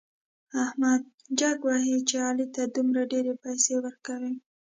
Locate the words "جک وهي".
1.39-1.97